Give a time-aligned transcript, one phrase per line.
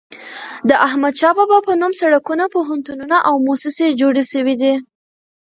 [0.69, 4.73] د احمد شاه بابا په نوم سړکونه، پوهنتونونه او موسسې جوړي سوي دي.